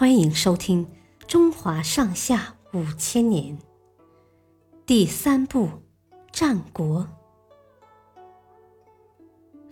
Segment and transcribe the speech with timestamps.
[0.00, 0.86] 欢迎收听
[1.26, 3.58] 《中华上下五千年》
[4.86, 5.66] 第三部
[6.32, 7.06] 《战国》，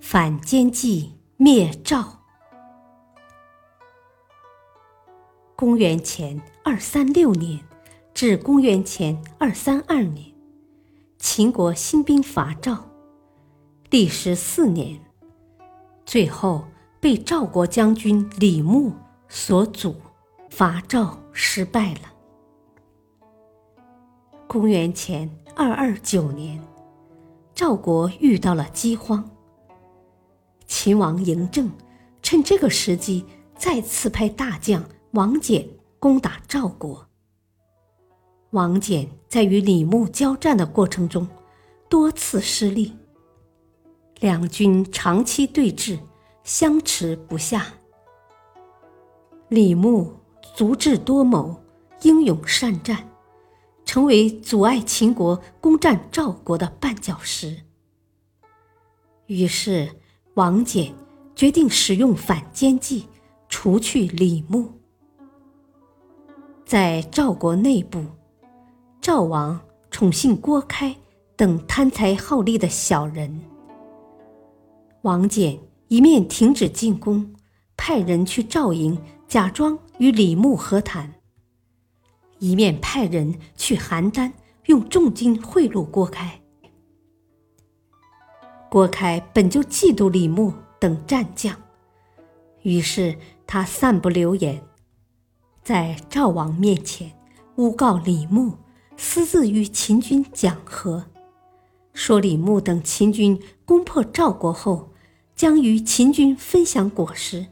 [0.03, 2.21] 反间计灭赵。
[5.57, 7.59] 公元前二三六年
[8.13, 10.31] 至公元前二三二年，
[11.17, 12.85] 秦国兴兵伐赵，
[13.89, 15.01] 历时四年，
[16.05, 16.67] 最后
[17.01, 18.93] 被赵国将军李牧
[19.27, 19.97] 所阻。
[20.51, 22.01] 伐赵失败了。
[24.47, 26.61] 公元前二二九年，
[27.55, 29.29] 赵国遇到了饥荒。
[30.67, 31.71] 秦王嬴政
[32.23, 33.25] 趁这个时机，
[33.57, 35.67] 再次派大将王翦
[35.99, 37.07] 攻打赵国。
[38.51, 41.29] 王翦在与李牧交战的过程中，
[41.89, 42.97] 多次失利，
[44.21, 46.01] 两军长期对峙，
[46.43, 47.67] 相持不下。
[49.49, 50.18] 李牧。
[50.59, 51.55] 足智多谋，
[52.03, 53.09] 英勇善战，
[53.85, 57.59] 成为阻碍秦国攻占赵国的绊脚石。
[59.27, 59.89] 于是，
[60.35, 60.91] 王翦
[61.37, 63.07] 决定使用反间计，
[63.49, 64.69] 除去李牧。
[66.67, 68.05] 在赵国内部，
[69.01, 69.61] 赵王
[69.93, 70.97] 宠信郭开
[71.37, 73.41] 等贪财好利的小人。
[75.03, 75.57] 王翦
[75.87, 77.33] 一面停止进攻，
[77.77, 79.01] 派人去赵营。
[79.29, 81.13] 假装与李牧和谈，
[82.39, 84.33] 一面派人去邯郸，
[84.65, 86.41] 用重金贿赂郭开。
[88.71, 91.55] 郭开本就嫉妒李牧等战将，
[92.63, 94.63] 于是他散布流言，
[95.63, 97.13] 在赵王面前
[97.57, 98.57] 诬告李牧
[98.97, 101.05] 私自与秦军讲和，
[101.93, 104.95] 说李牧等秦军攻破赵国后，
[105.37, 107.49] 将与秦军分享果实。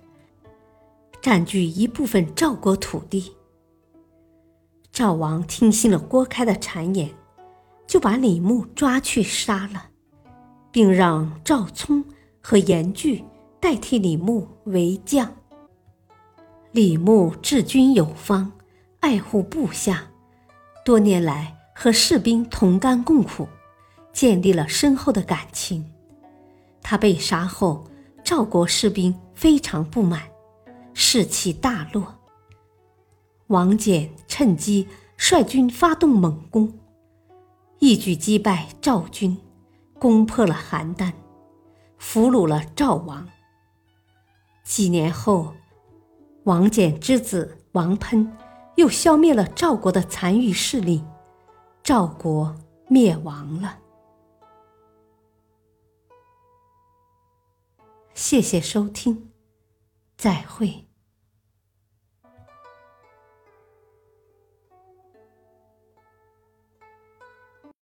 [1.27, 3.35] 占据一部分赵国土地。
[4.93, 7.11] 赵王听信了郭开的谗言，
[7.85, 9.87] 就把李牧抓去杀了，
[10.71, 12.05] 并让赵聪
[12.41, 13.25] 和严巨
[13.59, 15.29] 代替李牧为将。
[16.71, 18.53] 李牧治军有方，
[19.01, 20.05] 爱护部下，
[20.85, 23.49] 多年来和士兵同甘共苦，
[24.13, 25.85] 建立了深厚的感情。
[26.81, 27.83] 他被杀后，
[28.23, 30.23] 赵国士兵非常不满。
[30.99, 32.15] 士气大落。
[33.49, 36.73] 王翦趁机率军发动猛攻，
[37.81, 39.37] 一举击败赵军，
[39.99, 41.13] 攻破了邯郸，
[41.99, 43.29] 俘虏了赵王。
[44.65, 45.53] 几年后，
[46.45, 48.35] 王翦之子王喷
[48.77, 51.05] 又消灭了赵国的残余势力，
[51.83, 52.57] 赵国
[52.89, 53.81] 灭亡了。
[58.15, 59.31] 谢谢收听，
[60.27, 60.89] 再会。